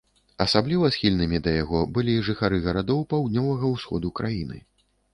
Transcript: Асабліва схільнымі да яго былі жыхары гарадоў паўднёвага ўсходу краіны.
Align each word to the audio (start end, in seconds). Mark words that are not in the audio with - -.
Асабліва 0.45 0.89
схільнымі 0.95 1.41
да 1.49 1.53
яго 1.57 1.83
былі 1.99 2.17
жыхары 2.31 2.57
гарадоў 2.67 3.07
паўднёвага 3.15 3.73
ўсходу 3.77 4.17
краіны. 4.23 4.57